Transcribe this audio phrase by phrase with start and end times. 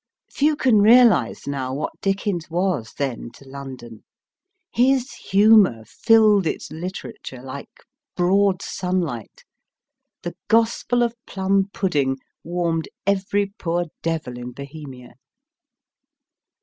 [0.31, 4.03] Few can realise now what Dickens was then to London.
[4.73, 7.69] His humour filled its literature like
[8.15, 9.43] broad sunlight;
[10.23, 15.17] the Gospel of Plum pudding warmed every poor devil in Bohemia.